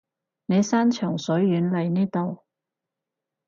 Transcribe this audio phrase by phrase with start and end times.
[0.47, 2.39] 你山長水遠嚟呢度